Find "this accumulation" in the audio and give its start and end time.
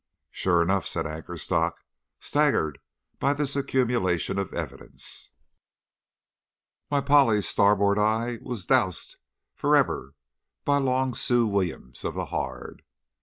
3.33-4.39